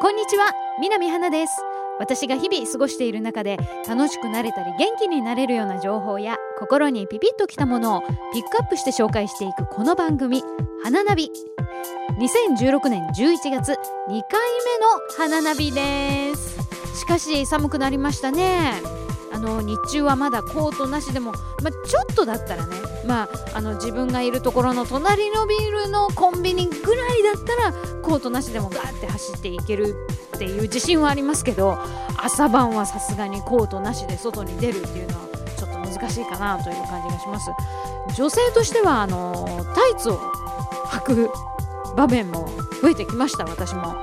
[0.00, 1.52] こんにちは南花です。
[1.98, 10.42] 私が日々過ごしている中で楽しくなれたり元気になれるような情報や心にピピッときたものをピックアップして紹介していくこの番組
[10.82, 11.30] 「花ナビ」
[12.18, 14.22] 2016年11月2回目の
[15.18, 16.56] 花ナビです。
[16.98, 18.80] しかし寒くなりましたね。
[19.30, 22.76] あの日中はまだコートなしでも、まあ、ちょっとだったらね、
[23.06, 29.94] まあ、あの自分がいるところの隣のビルのコンビニぐらいだったらコートなしでもガーって走っていける
[30.34, 31.78] っていう自信はありますけど
[32.18, 37.50] 朝晩はさすがにコートなしで外に出るっていうのはちょっと難しいかなという感じがします。
[38.16, 40.18] 女性としてはあのタイツを
[40.86, 41.30] 履く
[41.96, 42.48] 場面も
[42.82, 43.94] 増えてきました私も。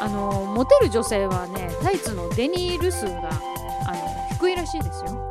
[0.00, 3.30] あのモテる女性はねタイツのデニール数が
[3.86, 5.27] あの低いらしいですよ。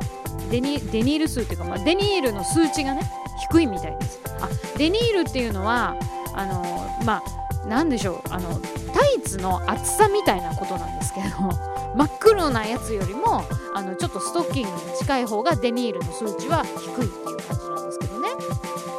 [0.50, 3.02] デニデニール数っていうか、まあ、デニールの数値がね
[3.50, 4.20] 低いみたいです。
[4.40, 5.96] あデニールっていうのは
[6.34, 6.62] あの
[7.04, 7.22] ま
[7.64, 8.60] あなんでしょうあの
[8.94, 11.26] タイツの厚さみたいなことなんですけど
[11.94, 18.28] 真っ黒なやつよりもあのちょっとストッキングに近い方がデニールの数値は低いっていう感じなんですけどね。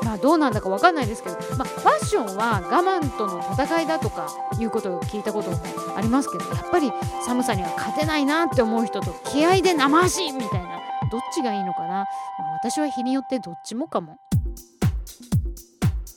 [0.03, 4.27] まあどうなんだか分かんないですけど、まあ、ファッションは我慢との戦いだとか
[4.59, 5.59] いうことを聞いたことも
[5.95, 6.91] ありますけどやっぱり
[7.25, 10.68] 寒さには勝てないなって思う人と気合で生足みたいな。
[11.11, 12.05] どっちがいいのかな、まあ、
[12.61, 14.17] 私は日によってどっちもかも。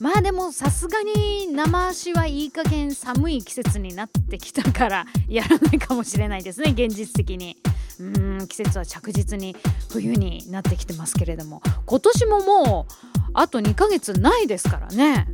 [0.01, 7.57] まあでもさすがに生足はいい加減寒い季節になってきたから やらないかもしれないですね現実的に。
[8.01, 9.55] うん季節は着実に
[9.91, 11.63] 冬になってきてますけれども。
[11.87, 15.29] 今年ももうあと2ヶ月ないですからね。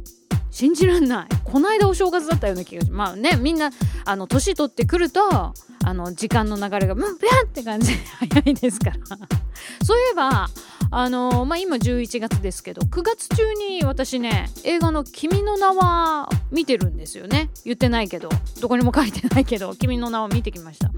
[0.51, 1.29] 信じらんない。
[1.45, 3.71] この間お正月だったような気がしまあねみんな
[4.05, 5.55] あの年取ってくると
[5.89, 8.97] あの時間の流れがムンピャンって感じで早いですから。
[9.83, 10.51] そういえば
[10.91, 17.51] あのまあ、今11月ですけど9月中に私ね映画の「君の名は」見てるんですよね。
[17.65, 18.29] 言ってないけど
[18.61, 20.91] どこにも書いてないけど「君の名は」見てきました。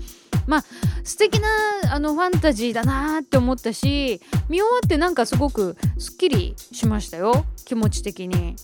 [0.46, 0.64] まあ
[1.04, 1.48] 素敵な
[1.92, 7.44] あのファンタジーだなって思ったし見終わってなんかすごくすっきりしましたよ。
[7.64, 8.56] 気持ち的に。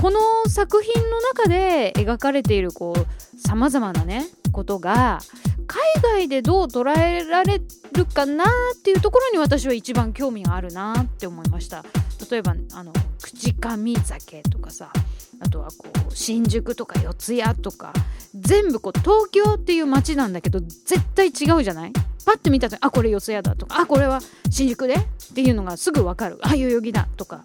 [0.00, 0.18] この
[0.48, 5.18] 作品の中で描かれているこうさまざまなねことが
[5.66, 7.60] 海外でどう捉えられ
[7.92, 8.48] るかなっ
[8.82, 11.84] ていうところに私は一番興味があるなって思いました。
[12.30, 14.92] 例えばあの口上酒とかさ
[15.40, 17.92] あとはこう新宿とか四谷とか
[18.34, 21.92] 全部こう東京っていう街なんだけど絶対違うじゃない？
[22.24, 24.20] パッと見た時あこれ四谷だとかあこれは
[24.50, 24.94] 新宿で？
[24.94, 24.98] っ
[25.34, 26.38] ていうのがすぐ分かる。
[26.42, 27.40] あ代々木だとか。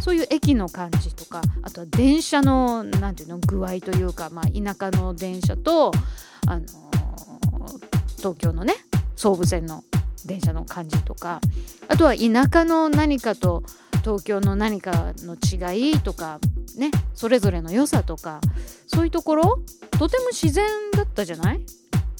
[0.00, 5.92] そういう駅の感じとかあとは電車の何ていうの具合というか、まあ、田舎の電車と
[6.46, 6.66] あの
[8.16, 8.74] 東京のね
[9.16, 9.84] 総武線の
[10.24, 11.40] 電車の感じとか
[11.88, 13.62] あとは田舎の何かと
[14.02, 16.40] 東京の何かの違いとか
[16.76, 18.40] ねそれぞれの良さとか
[18.86, 19.58] そういうところ
[19.98, 21.60] とても自然だったじゃない？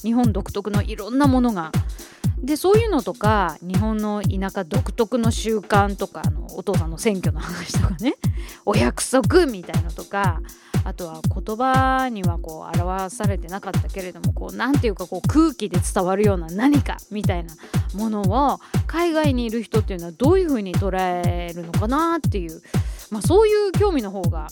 [0.03, 1.71] 日本独特のいろんなものが。
[2.43, 8.15] でそういうのとか日本の田舎独特の習慣とかあのお父さんの選挙の話とかね。
[8.65, 10.41] お約束みたいのとか
[10.83, 17.53] あとは言葉にはこう表されてなかったけれどもこう何ていうかこう空気で伝わるような何かみたいな
[17.93, 22.61] ものを海外にいる人っていうのはどういうふうに捉えるのかなっていう、
[23.11, 24.47] まあ、そういう興味の方が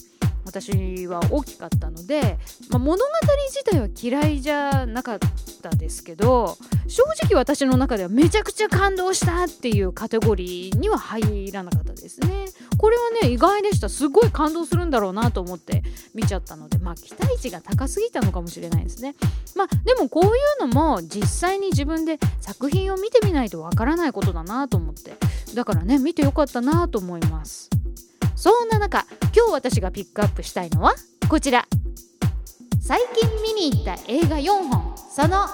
[0.46, 2.38] 私は大きかったので、
[2.70, 3.12] まあ、物語
[3.50, 5.20] 自体は嫌いじゃなかっ
[5.62, 6.58] たですけど
[6.88, 12.46] 正直私の中ではめちゃくちゃ感動したっていうカテゴリーには入らなかったですね。
[12.78, 15.84] これはね意外でしたすごい感動するんだろうなと思って
[16.14, 19.16] 見ちゃったのでまあ期待値が高すぎたのかもしれないですね。
[19.56, 25.14] まあでもこういうのも実際に自分で作品を見てみないとわからないことだなと思って
[25.54, 27.70] だからね見てよかったなと思います。
[28.40, 29.06] そんな中
[29.36, 30.96] 今日私がピックアップしたいのは
[31.28, 31.68] こちら。
[32.82, 34.96] 最近見に行った映画4本。
[34.98, 35.50] その2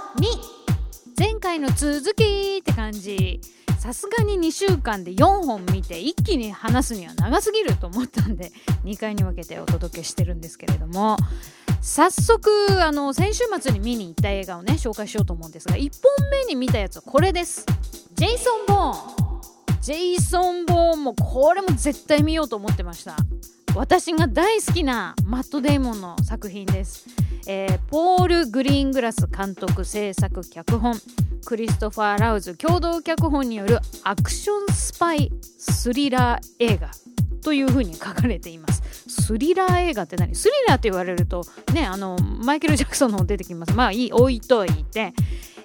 [1.17, 3.41] 前回の続きって感じ。
[3.79, 8.51] さすがに2週間で4本見て一気に話すには長すぎると思ったんで
[8.83, 11.17] 2回に分けてお届けしてるんですけれども。
[11.81, 17.65] 早速あの先週末に見に行った映画をね紹介しようと思うんですが1本目に見たやつはこれです。
[18.13, 19.24] ジェイソン・ボーン。
[19.85, 23.15] ジェイソン・ボーンもこれも絶対見ようと思ってました。
[23.75, 27.05] 私が大好きなマット・デイモンの作品です、
[27.45, 30.99] えー、ポール・グリーングラス監督制作脚本。
[31.45, 36.89] クリストファー・ラウズ共同脚本によるアクションスパイスリラー映画
[37.43, 38.81] というふうに書かれています。
[39.07, 40.33] スリラー映画って何？
[40.33, 41.43] スリラーって言われると
[41.75, 43.75] ねあのマイケル・ジャクソンの出てきます。
[43.75, 45.13] まあいい置いといて。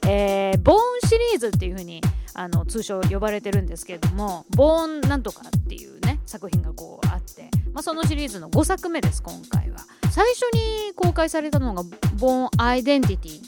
[0.06, 0.78] えー、ボーン
[1.08, 2.00] シリーズっていう風に
[2.34, 9.78] あの通称呼ばれてるんですけれどもボーンなんとかっていうね作品がこうあってまあ、そのシリーズの5作目です今回は。
[10.10, 11.84] 最初に公開されたのが
[12.18, 13.40] 「ボーン・アイデンティティ」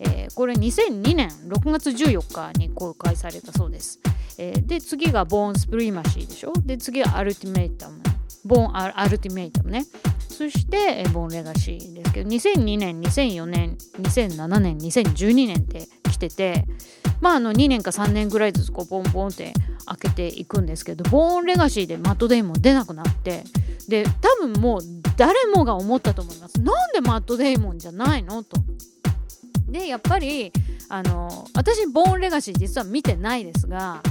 [0.00, 4.00] えー、これ2002年6月14日に公開されたそうです、
[4.36, 6.52] えー、で次が「ボーン・スプリマシー」でしょ？
[6.66, 8.02] で次は「アルティメイタム」
[8.44, 9.86] ボーン・アルティメイタムね。
[10.28, 16.66] そして、えボーン・レガシーですけど2002年2004年2007年2012年って来てて
[17.22, 19.54] まああの2年か3年ぐらいずつこうボンボンって
[19.86, 23.44] 開けていくんですけどボーン・レガシーでマット・デイモン出なくなって
[23.88, 24.80] で多分もう
[25.16, 28.42] 誰もが思ったと思いますなんでマット・デイモンじゃないの？
[28.42, 28.56] と。
[29.68, 30.52] でやっぱり
[30.88, 34.02] あの私ボーン・レガシー実は見てないですが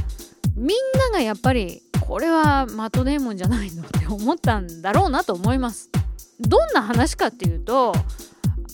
[0.56, 5.90] みんながやっぱりこれはマット・デイモンじゃないのって思ったんだろうなと思います。
[6.40, 7.94] どんな話かっていうと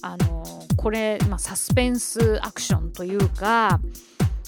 [0.04, 0.44] あの
[0.78, 3.80] これ、まあ、サスペンスアクションというか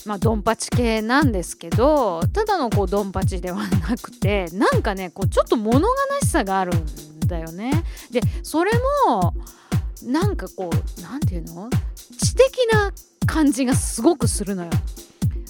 [0.05, 5.85] まあ、ドンパチ系なんですけどただのこうドンパチではなくてなんかねこうちょっと物悲
[6.21, 7.83] しさがあるんだよね。
[8.09, 8.71] でそれ
[9.07, 9.33] も
[10.03, 11.69] なんかこう何て言うの？
[12.17, 12.91] 知的な
[13.25, 14.71] 感じがすごくするのよ。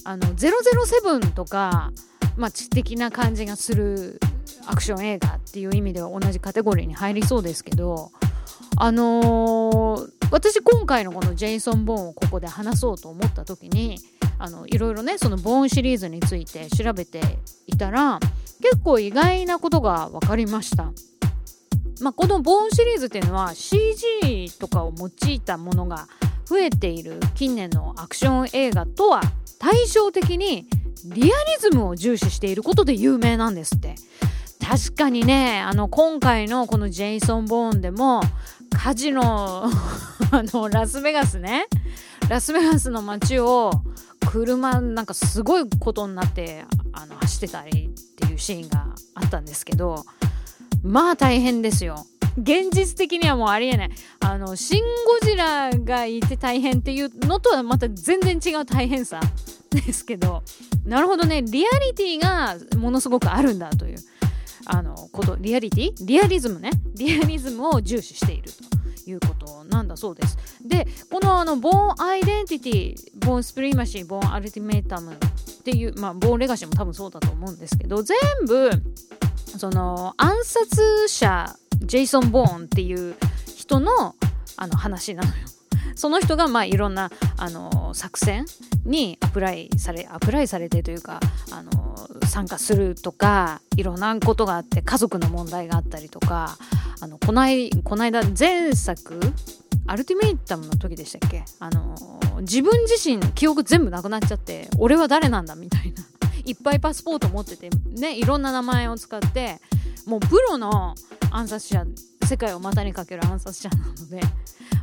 [0.03, 1.91] あの007とか、
[2.35, 4.19] まあ、知的な感じがする
[4.65, 8.11] アクション映画っていう意味では同じカテゴリーに入りそうですけど
[8.77, 13.99] あのー、私今回のこのジェイソン・ボーンをここで話そうと思った時に
[14.39, 17.21] あのいろいろねそのボーンシリーズについて調べて
[17.67, 18.19] いたら
[18.61, 20.91] 結構意外なことが分かりました。
[22.01, 26.07] まあ、このボーンシリーズっていうのは CG とかを用いたものが
[26.45, 29.21] 増えている近年のアクション映画とは
[29.59, 30.65] 対照的に
[31.03, 33.95] リアリズムを重視していることで有名なんですって。
[34.69, 38.21] 確かにね、あの、今回のこのジェイソン・ボーンでも、
[38.69, 39.65] カジノ、
[40.31, 41.65] あの、ラスベガスね、
[42.29, 43.71] ラスベガスの街を、
[44.29, 50.05] 車、なんかすごいことになって、あの、走ってたりっていうシーンがあったんですけど、
[50.83, 52.05] まあ大変ですよ。
[52.37, 53.89] 現実的にはもうありえない。
[54.19, 54.83] あの、シン・
[55.21, 59.19] ゴジラがいて大変っていうのとはまた全然違う大変さ
[59.71, 60.43] ですけど、
[60.85, 63.97] なるほどね、リアリティがものすごくあるんだという。
[64.71, 66.05] あのことリアリティ？
[66.05, 68.51] リアリズムねリアリズムを重視している
[69.03, 75.17] ということなんだそうですでこのあのボーンアイデンティティボーンスプリマシーボーンアルティメイタムっ
[75.63, 78.17] ていうまあボーンレガシーも多分そうだと思うんですけど全
[78.47, 78.71] 部
[79.55, 83.15] その暗殺者ジェイソン・ボーンっていう
[83.55, 84.15] 人の
[84.57, 85.33] あの話なのよ。
[85.95, 88.45] その人がまあいろんなあの作戦
[88.83, 91.19] にアプライされアプライされてというか
[91.51, 96.57] あの参加するとかいろんなことがあって家族の問題があったりとか
[96.99, 99.19] あのこないこの間前作
[99.87, 101.43] アルティメイタムの時でしたっけ？
[101.59, 101.95] あの
[102.41, 106.03] 自分自身記憶全部なくなっちゃって俺は誰なんだみたいな。
[106.45, 109.59] いっぱいパスポート持っててねいろんな名前を使って
[110.05, 110.95] もうプロの
[111.31, 111.85] 暗殺者
[112.25, 114.21] 世界を股にかける暗殺者なので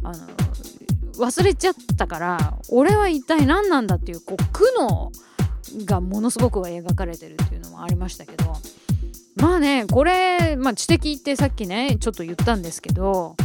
[0.02, 0.26] あの
[1.18, 8.56] 忘れちゃったから俺は一体何なんだっていうこう苦悩がものすごく描かれてるっていうのもありましたけど。
[9.36, 13.36] まあねこれ、まあ、知的ってさっきねちょっと言ったんですけど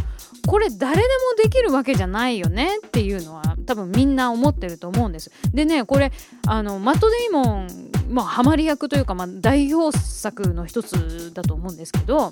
[0.48, 5.32] これ誰でもできるわけじゃないよねっていうのは多分みんな思ってると思うんです。
[5.54, 6.12] でねこれ
[6.48, 7.68] あのマット・デイモン、
[8.10, 12.32] まあ、ハマり役というか、まあ、代表作の一つだと思うんですけどあ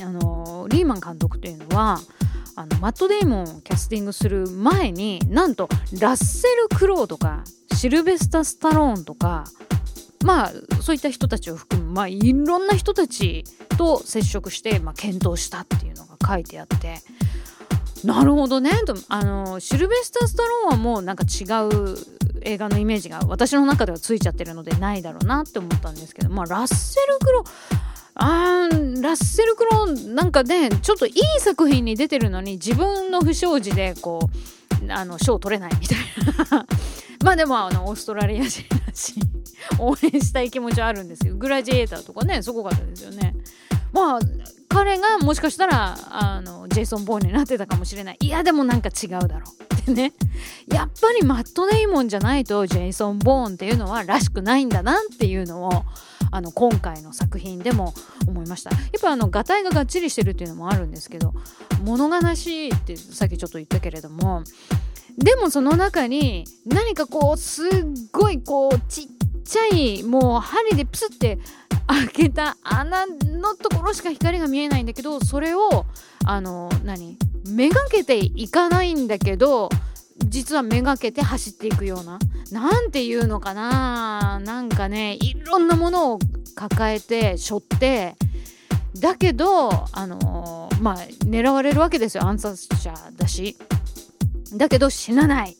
[0.00, 1.98] のリーマン監督というのは
[2.56, 5.68] あのマット・デイモンをキャスティングする前になんと
[6.00, 9.44] ラッセル・クロウとかシルベスタ・スタローンとか
[10.24, 10.52] まあ
[10.82, 13.44] そういった人たちを含む、まあ、いろんな人たち
[13.76, 16.98] と接触して、まあ、検討したっていうの書いてあって。
[18.04, 18.70] なるほどね。
[18.86, 21.96] とあのシルベスター・スタローンはもうなんか違う
[22.42, 27.44] 映画のイメージが私の中ではついちゃってるのでないだろうなって思ったんですけどまあラッセル・クロウ
[28.14, 34.28] あーラッセル・クローンなんかねちょっといい作品に出てるのに自分の不祥事でこ
[34.86, 35.98] うあの賞取れないみたい
[36.50, 36.66] な。
[37.24, 39.14] まあでもあのオーストラリア人だし
[39.80, 43.34] 応援したい気持ちはあるんですよグラジエーターとかねすごかったですよね。
[43.92, 44.20] まあ
[44.68, 48.18] 彼がもしかしたらあのジェイソン・ボーンになってたかもしれない。
[48.20, 50.12] いやでもなんか違うだろうってね。
[50.68, 55.84] やっぱりマット・デイモンじゃないとジェイソン・ボーンっていうのはらしくないんだなっていうのを
[56.30, 57.94] あの今回の作品でも
[58.26, 58.70] 思いました。
[58.70, 61.34] やっぱあのがたいががっちりしてるっていうのもあるんですけど
[61.82, 64.44] 物悲しいってさっきちょっと言ったけれども
[65.16, 67.70] でもその中に何かこうすっ
[68.12, 69.06] ごいこうちっ
[69.44, 71.38] ちゃいもう針でプスって
[71.88, 75.86] 開けた穴のところしか光が見えないんだけどそれを
[76.24, 77.18] あの何
[77.48, 79.68] めがけていかないんだけど
[80.18, 82.18] 実はめがけて走っていくような
[82.52, 86.18] 何て言うのかななんかねいろんなものを
[86.54, 88.16] 抱えて背負って
[89.00, 93.56] だけどあのまあ狙われるわけですよ暗殺者だし。
[94.56, 95.56] だけど死なない。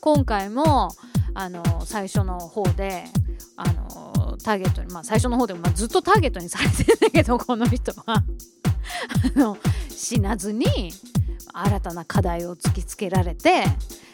[0.00, 0.90] 今回も
[1.34, 3.04] あの最初の方で
[3.56, 4.01] あの
[4.42, 8.22] ターゲットにまあ最初の方でも、まあ、ずっとターゲットにされてるんだけどこの人は。
[9.36, 9.56] あの
[9.88, 10.66] 死なずに
[11.52, 13.64] 新たな課題を突きつけられて、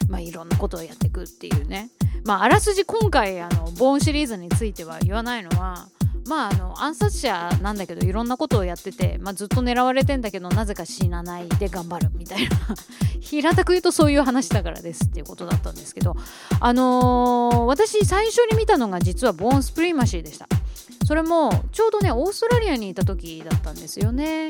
[0.09, 1.91] まあ、いろんなことをやっていくっていうね、
[2.25, 5.89] まあ、あらすじ今回あのボーンシリーズについては言わないのは
[6.29, 12.57] まああの暗殺者なんだけどいろんなことをやってて、まあ、ずっと狙われてんだけどなぜか死なないで頑張るみたいな。
[13.21, 16.17] 平たく言うとそういう話だからですっていうことだったんですけど
[16.61, 20.47] あのー、私最初に見たのが実はボーンスプリマシーでした。
[21.07, 24.49] それもちょうどねオーストラリアにいた時だったんですよね。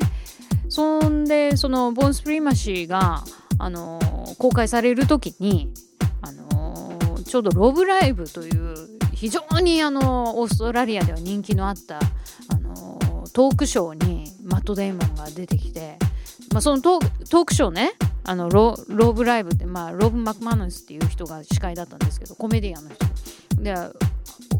[0.69, 3.25] そんでそのボーンスプリマシーが、
[3.59, 5.73] あのー、公開される時に、
[6.21, 8.75] あのー、ちょうど「ロブライブ」という
[9.13, 15.99] 非常にあのオーストラリアでは人気のあったあのトークショーにマット・デイモンが出てきて、
[16.53, 17.93] まあ、そのトークショーね
[18.25, 23.07] あのローブライブって、まあ、ロブ・マクマノスっていう人が司会だったんですけどコメディアンの人。
[23.63, 23.75] で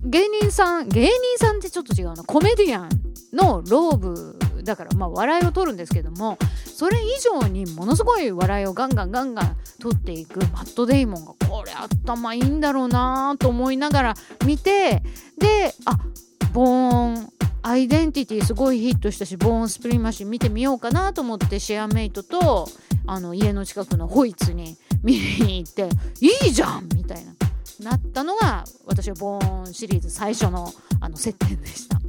[0.05, 2.23] 芸人さん芸人さんってちょっと違うな。
[2.25, 2.91] コメディアン
[3.33, 15.03] のローブだからまあ笑いを取るんですけどもそれ以上にものすごい笑いをガンガンガンガン取っていくマット・デイモンがこれ頭いいんだろうなと思いながら見て
[15.39, 15.99] であ
[16.53, 22.69] ボーンアイデンティティすごいヒットしたしボーンスプリマシン見てみようかなと思ってシェアメイトと
[23.07, 25.89] あの家の近くのホイツに見に行って
[26.21, 27.33] いいじゃんみたいな
[27.81, 32.08] なったのが私はボーンシリーズ最初のあの接点でした。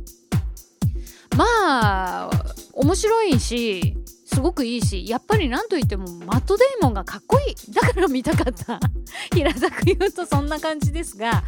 [1.39, 2.29] まあ
[2.73, 7.73] 面白いしすごくいいしやっぱり何といってもマット・デイモンがかっこいい。
[7.73, 8.77] だから見たかった。
[9.33, 11.43] 平たく言うとそんな感じですが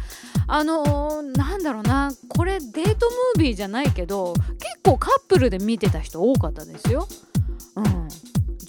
[0.46, 2.10] あのー、なんだろうな。
[2.28, 7.06] これデートムービーじゃないけど結構カップルで見てた人多かったですよ。
[7.76, 8.08] うん。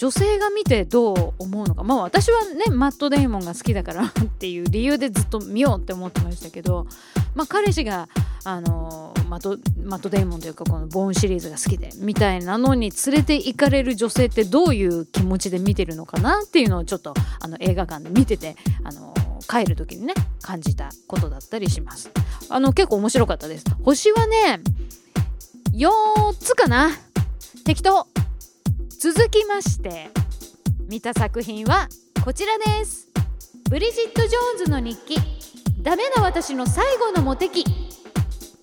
[0.04, 1.84] 女性が見てどう思うのか。
[1.86, 6.88] まあ私はねマット・デイモンが好きだから っていう理由でずっと見ようって思ってましたけど
[7.36, 8.10] まあ彼氏が
[8.44, 19.14] あのマットマット・デイモンというかこのボーンシリーズが好きでみたいなのに連れて行かれる女性ってどういう気持ちで見てるのかなっていうのをちょっとあの映画館で見ててあの
[19.48, 22.12] 帰る時にね感じたことだったりします。
[22.50, 23.64] あの結構面白かったです。
[23.84, 24.60] 星はね
[25.72, 25.90] 4
[26.38, 26.90] つかな。
[27.64, 28.06] 適当。
[29.04, 30.12] 続きまして
[30.88, 31.90] 見た作品は
[32.24, 33.10] こちらです。
[33.70, 35.18] ブリジット・ジョーンズの日記。
[35.82, 37.66] ダメな私の最後のモテ期。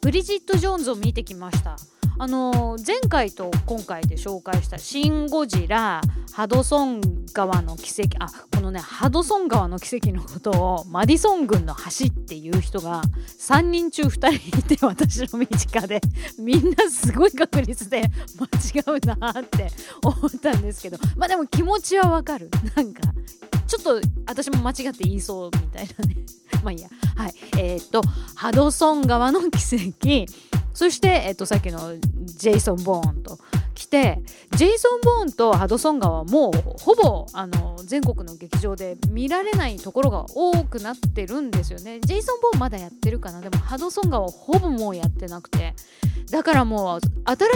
[0.01, 1.77] ブリジット・ジョーンズを見てきました。
[2.23, 6.03] あの前回と今回で紹介した「シン・ゴジラ」
[6.35, 7.01] 「ハドソン
[7.33, 13.01] 川の奇跡」あこのねハドソン川の奇跡のことをマディソン軍の橋っていう人が
[13.39, 16.03] 3人中2人いて私の身近で
[16.39, 18.03] みんなすごい確率で
[18.39, 19.73] 間違うなって
[20.05, 22.51] 思ったんですけどまあでも気持ちはわかる。
[22.77, 23.01] なんか
[23.67, 26.17] ちょっと私も間違って言いそうみたいなね。
[26.63, 26.91] まあいいや。
[27.17, 27.35] はい。
[27.57, 28.03] えー、っと
[28.35, 30.60] ハドソン川の奇跡。
[30.73, 33.39] そして、えっと、さっきのジェイソン・ボーンと
[33.75, 34.23] 来て
[34.57, 42.01] ジェイソン・ボーンとハドソン川はもうほぼあの全国の劇場で見られないところが多くなってるんですよね。
[42.01, 43.41] ジェイソン・ボーンまだやってるかな？
[43.41, 45.75] でもハドソン川はほぼもうやってなくて。
[46.31, 47.01] だからもう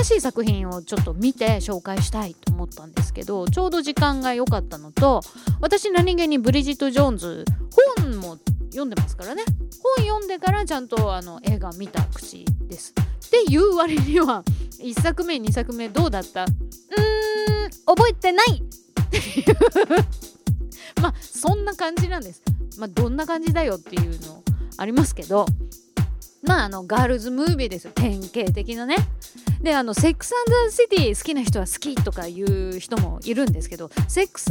[0.03, 5.21] 新しい作品をちょっと見て紹介したいと思ったんですけどちょうど時間が良かったのと
[5.61, 7.45] 私何気にブリジット・ジョーンズ
[7.97, 8.37] 本も
[8.71, 9.43] 読んでますからね。
[9.97, 12.93] 本読んでからちゃんとあの映画見た口です。
[13.27, 14.43] っていう割には
[14.81, 16.45] 1作目2作目どうだった？
[16.45, 18.63] うーん覚えてない。
[21.01, 22.43] まあそんな感じなんです。
[22.79, 24.43] まあどんな感じだよっていうの
[24.77, 25.47] ありますけど
[26.45, 28.97] まああのガールズムービーですよ典型的なね
[29.63, 30.35] であのセックス
[30.67, 34.47] ザ・シティ好きな人は好きとかいう人もいるんですけどセックス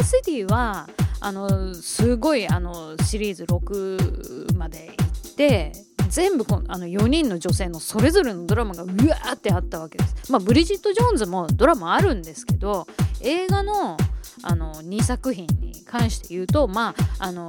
[0.00, 0.88] ザ・シティは
[1.20, 5.72] あのすごいあのシリーズ6まで行って
[6.08, 10.32] 全部こあの4人の女性のそれぞれのドラマがうわーってあったわけです。
[10.32, 12.86] まあブリジット・ジョーンズもドラマあるんですけど
[13.20, 13.96] 映画の
[14.42, 17.46] あの2作品に関して言うとまああの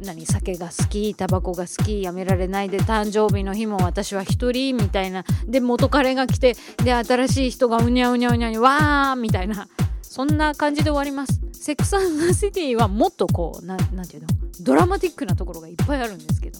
[0.00, 5.24] 何酒が好きタバコが好きやめられないで誕生日の日も私は一人みたいな。
[5.46, 9.68] で元彼が来てで新しい人がうにゃうにゃうにゃにわーみたいな。
[10.02, 11.40] そんな感じで終わります。
[11.52, 14.28] セックスザ・シティはもっとこうななんていうの？
[14.60, 16.58] ドラマティックなところがいっぱいあるんですけど。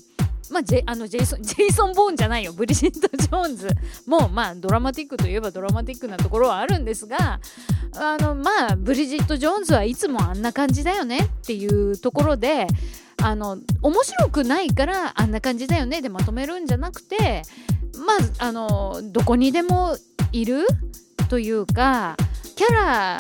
[0.48, 2.52] まあ、ジェあのジェイソン ジェイソン・ボーンじゃないよ。
[2.52, 3.68] ブリジット・ジョーンズ
[4.06, 7.40] もまあドラマティックといえばドラマティックなところはあるんですが
[7.96, 12.68] あのまあブリジット・ジョーンズはいつもあんな感じだよねっていうところで
[13.26, 17.42] あの面白くないからあんな感じだよねでまとめるんじゃなくて
[17.98, 19.96] まああのどこにでも
[20.30, 20.64] いる
[21.28, 22.16] というか
[22.54, 23.18] キャラ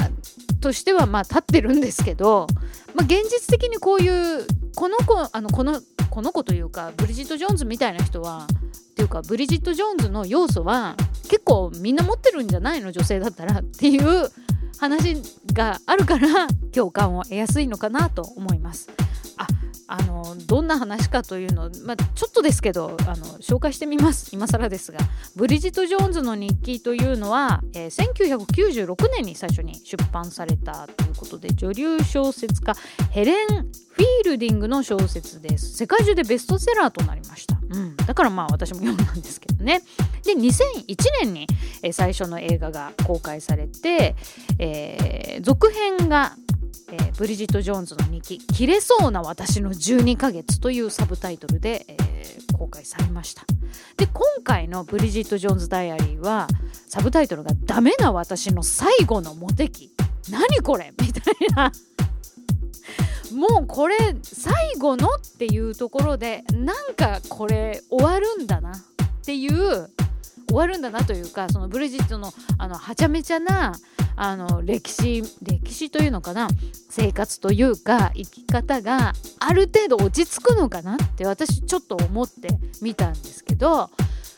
[0.60, 2.46] としてはまあ立ってるんですけど、
[2.94, 4.08] まあ、現実的にこうい
[4.42, 4.46] う
[4.76, 10.94] この子あのこのこの子というかブリジット・ジョーンズみたいな人はっていうかブリジット・ジョーンズの要素は
[11.24, 12.92] 結構みんな持ってるんじゃないの？
[12.92, 14.30] 女性だったらっていう
[14.78, 15.16] 話
[15.52, 18.88] があるから共感を得やすいのかなと思います。
[19.88, 24.30] あのどんな話かというのを、まあ、ちょっとですけどあの紹介してみます。
[24.32, 24.98] 今更ですが
[25.36, 32.74] ブリジット・ジョーンズの日記というのは、えー、1996年に最初に出版されたということで女流小説家
[33.10, 35.76] ヘレン・フィールディングの小説です。
[35.76, 39.82] 世界中でベストセラーとなりました、うん、だからまあ私も読んだんですけどね。
[40.24, 41.46] で2001年に、
[41.82, 44.16] えー、最初の映画が公開されて、
[44.58, 46.32] えー、続編が
[46.92, 53.44] えー、ブリジット・ジョーンズの日記「切れそうな私の12ヶ月」というサブタイトルで、えー、公開されました。
[53.96, 56.48] で今回のブリジット・ジョーンズ・ダイアリーは
[56.88, 59.92] サブタイトルが「ダメな私の最後のモテ期」
[60.30, 60.92] 何これ？
[61.00, 61.72] みたいな。
[63.32, 68.74] もうこれ最後のっていうところでなんかこれ終わるんだなっ
[69.24, 69.90] ていう
[70.48, 73.74] 終わるんだなというかそのブリジットのあのはちゃめちゃな
[74.16, 76.48] あの歴史歴史というのかな
[76.88, 82.48] 生活というか生き方がある程度落ち着くのかなって私ちょっと思って
[82.80, 83.90] みたんですけど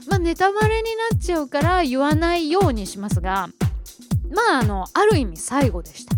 [0.09, 3.49] まあネタバレになっちゃうから言わないようにしますが
[4.31, 6.15] まああのある意味最後でした。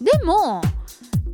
[0.00, 0.62] でも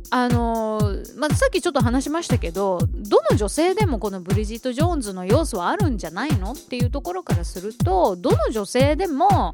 [0.09, 0.79] あの
[1.17, 9.53] まあ、さっきちょっと話しましたけどどの女性でもこのブリジット・ジョーンズの要素はあるんじゃないのっていうところからするとどの女性でも、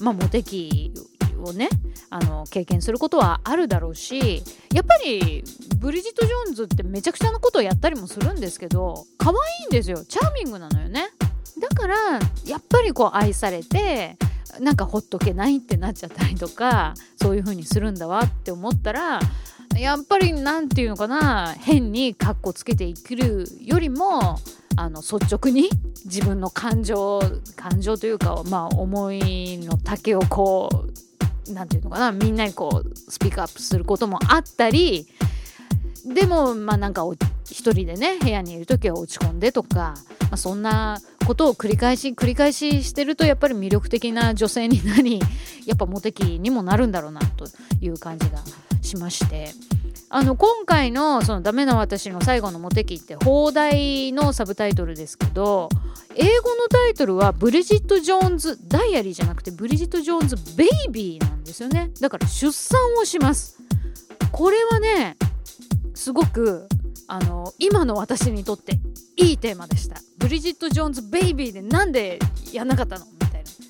[0.00, 0.92] まあ、モテ期
[1.42, 1.68] をね
[2.10, 5.42] あの経験することはあるだろうしやっぱり
[5.78, 10.04] ブリジット・ジョーンズってめちゃくちゃなことをやったりもするんですけど可愛いんですよ。
[10.04, 11.08] チャーミングなのよね。
[11.60, 11.96] だから
[12.44, 14.16] やっぱりこう愛されて
[14.60, 19.20] なんかほっとけないってなっちゃったりとかそういう風にするんだわって思ったら
[19.78, 24.38] やっぱり何て言うのかな変にカッコつけて生きるよりも
[24.76, 25.70] あの率直に
[26.04, 27.20] 自分の感情
[27.56, 30.68] 感情というか、まあ、思いの丈をこ
[31.48, 35.08] う何て言うのかなみんなにこうスピークアップすることもあったり
[36.04, 37.04] でもまあなんか
[37.44, 45.20] 一人でね部屋にいる時は落ち込んでとか、まあ、そんなことを繰り返し繰り返ししてるとやっぱり魅力的な女性になり
[45.66, 47.46] やっぱモテ期にもなるんだろうなと
[47.80, 48.38] いう感じが
[48.88, 49.52] しまして。
[50.10, 55.68] あの今回の「そのダメな私の最後のモテ期」って放題のサブタイトルですけど
[56.14, 61.90] 英語のタイトルはブリジット・ジョーンズ・ダイアリーじゃなくてブリジット・ジョーンズ・ベイビーなんですよね。
[62.00, 63.58] だから出産をします。
[64.32, 65.18] これはね
[65.94, 66.66] すごく
[67.06, 68.80] あの今の私にとって
[69.16, 70.00] いいテーマでした。
[70.16, 72.18] ブリジット・ジョーンズ・ベイビーでなんで
[72.50, 73.04] やんなかったの？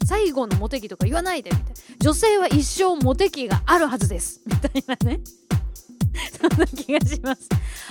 [0.09, 1.75] 最後のモテ期とか言わないでみたいな。
[2.01, 4.41] 女性は一生モテ期があるはずです。
[4.49, 5.21] みたいなね。
[6.41, 7.47] そんな気がします。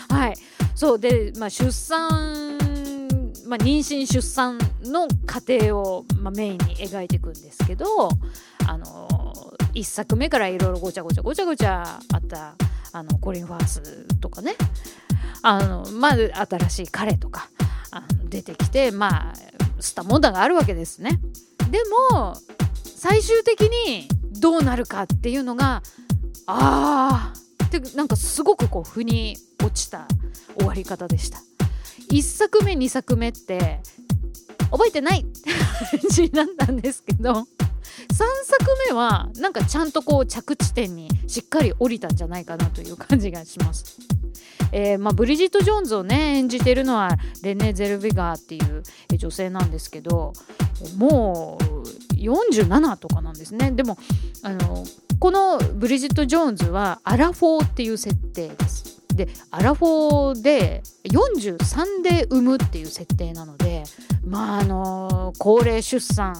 [0.10, 0.34] はい。
[0.74, 2.58] そうで、まあ、出産、
[3.46, 8.10] まあ、妊娠出産の過程を、まあ、メインに描いていくんですけど、
[8.66, 12.56] あのー、1作目からいろいろごちゃごちゃごちゃごちゃあった
[12.94, 13.82] あのコリン・ファース
[14.20, 14.56] とかね。
[15.44, 17.48] あのまあ新しい彼とか
[17.92, 19.34] あの出てきてまあ
[19.80, 21.20] スタモンダがあるわけですね。
[21.70, 21.80] で
[22.12, 22.36] も
[22.84, 24.08] 最終的に
[24.40, 25.82] どうなるかっていうのが
[26.46, 27.34] ああ
[27.72, 30.08] でなんかすごくこう腑に落ちた
[30.58, 31.40] 終わり方でした
[32.12, 33.82] 1作目2作目って
[34.72, 35.50] 覚えてないっ て
[36.00, 37.46] 感じになったんですけど3
[38.16, 38.28] 作
[38.90, 43.98] 目はなんかちゃんとこう着地点にしっかり降りたんじゃないかなという感じがします。
[44.72, 48.84] えーまあ、ブリジット・ジョーンズをね演じているのはレネ・ゼルビガーっていう
[49.18, 50.34] 女性なんですけど
[50.98, 53.98] もう47とかなんですねでも
[54.44, 54.84] あの
[55.20, 58.98] このブリジット・ジョーンズはアラフォーっていう設定です。
[59.14, 63.84] でアラフォーで43で産むっていう設定なので
[64.24, 66.36] まああの高齢出産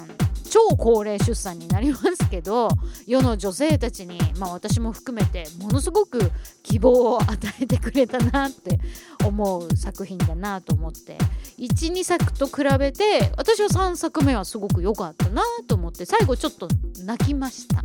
[0.48, 2.70] 超高齢出産になりますけど
[3.06, 6.32] 世の女性たちに、まあ、私も含めてものすごく
[6.64, 8.80] 希望を与えてくれたなって
[9.26, 11.18] 思う作品だなと思って
[11.60, 16.68] 12作と比べて私は3作目はすごく良かったなと思って最後ちょっと
[17.04, 17.84] 泣きました。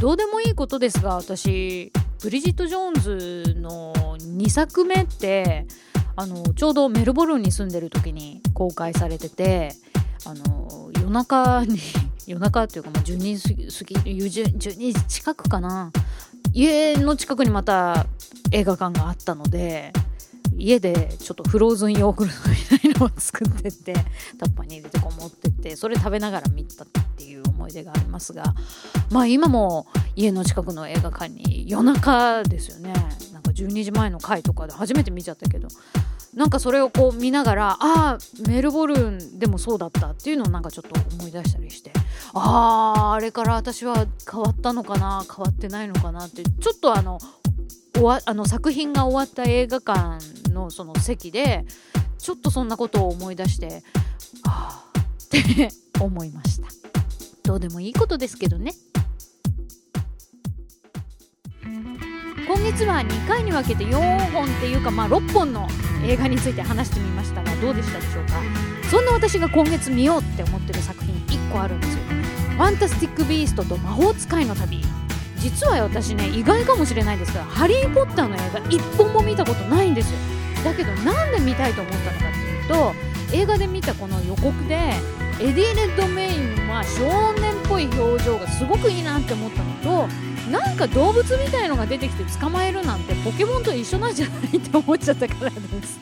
[0.00, 5.64] どうでもいいことですが私ブリジット・ジョーンズの2作目って
[6.16, 9.76] あのちょうどメルボルンに住んでる時に公開されてて
[10.26, 11.78] あの夜中に
[12.26, 15.92] 夜中っていうか、まあ、12時過ぎ12時近くかな。
[16.54, 18.06] 家の近くにまた
[18.50, 19.92] 映画館があったので
[20.56, 23.92] 家でちょっとフローズンヨーグルトみたいのを作ってって
[24.38, 28.54] タッパーに入れてこう持ってってそれ食べながら見たっていう思い出がありますが
[29.10, 32.92] まあ今も家の近くの映画館に夜中ですよね。
[33.32, 35.68] なんか12時前の回とかで初めて見ちゃったけど
[36.34, 38.18] なんかそれをこう見ながらああ
[38.48, 41.92] メルボルンでもそうだったっていうのをなんかちょっと思い出したりして
[42.32, 47.18] あああれから私は変わったのかな変わってないのかなってちょっとあの
[47.94, 51.66] 終わあの作品が終わった映画館のその席で
[52.18, 53.82] ちょっとそんなことを思い出して
[54.44, 55.68] ああって
[56.00, 56.68] 思いました。
[57.42, 58.72] どうでもいいことですけどね。
[62.46, 65.66] 今月は2回に分けて4本っていうかまあ6本の
[66.04, 68.40] 映画について話してみましたがどうでしたでしょうか？
[68.90, 72.02] そんな私が今月見ようって思ってる作品1個あるんですよ。
[72.56, 74.82] ファンタスティック・ビーストと魔法使いの旅。
[75.38, 80.18] 実は私ね意外かもしれないですが「ハリー・ポッター」の映画1本も見たことないんですよ。
[80.64, 82.94] だけどなんで見たいと思ったのかっていうと
[83.32, 84.76] 映画で見たこの予告で
[85.40, 90.08] エディ・レッドメインは少年っぽい表情がすごくいいなって思ったのと
[90.50, 96.00] なんか動物みたいのが出てきて捕まえるなんてポケモンと一緒なんじゃないって思っちゃったからです。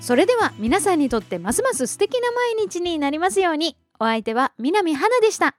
[0.00, 3.76] それでは皆さんにとってますます素敵な毎日になりますように。
[4.00, 5.54] お相手は南花でした。